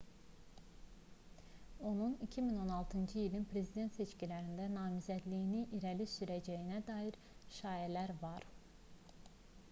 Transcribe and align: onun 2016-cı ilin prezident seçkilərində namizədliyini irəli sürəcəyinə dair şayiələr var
onun 1.89 2.13
2016-cı 2.37 3.19
ilin 3.23 3.45
prezident 3.51 3.95
seçkilərində 3.99 4.65
namizədliyini 4.77 5.61
irəli 5.81 6.07
sürəcəyinə 6.13 6.79
dair 6.89 7.19
şayiələr 7.59 8.15
var 8.25 8.49